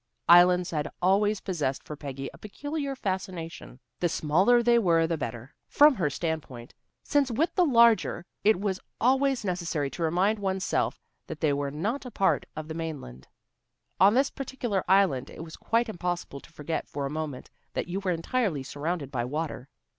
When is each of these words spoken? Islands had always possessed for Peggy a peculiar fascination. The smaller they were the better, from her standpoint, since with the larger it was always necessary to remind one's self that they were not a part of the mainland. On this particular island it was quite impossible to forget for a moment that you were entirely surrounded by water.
Islands 0.27 0.71
had 0.71 0.89
always 0.99 1.41
possessed 1.41 1.83
for 1.83 1.95
Peggy 1.95 2.27
a 2.33 2.39
peculiar 2.39 2.95
fascination. 2.95 3.79
The 3.99 4.09
smaller 4.09 4.63
they 4.63 4.79
were 4.79 5.05
the 5.05 5.15
better, 5.15 5.53
from 5.67 5.93
her 5.93 6.09
standpoint, 6.09 6.73
since 7.03 7.29
with 7.29 7.53
the 7.53 7.63
larger 7.65 8.25
it 8.43 8.59
was 8.59 8.79
always 8.99 9.45
necessary 9.45 9.91
to 9.91 10.01
remind 10.01 10.39
one's 10.39 10.63
self 10.63 10.99
that 11.27 11.39
they 11.39 11.53
were 11.53 11.69
not 11.69 12.03
a 12.03 12.09
part 12.09 12.47
of 12.55 12.67
the 12.67 12.73
mainland. 12.73 13.27
On 13.99 14.15
this 14.15 14.31
particular 14.31 14.83
island 14.87 15.29
it 15.29 15.43
was 15.43 15.55
quite 15.55 15.87
impossible 15.87 16.39
to 16.39 16.51
forget 16.51 16.87
for 16.87 17.05
a 17.05 17.11
moment 17.11 17.51
that 17.73 17.87
you 17.87 17.99
were 17.99 18.09
entirely 18.09 18.63
surrounded 18.63 19.11
by 19.11 19.23
water. 19.23 19.69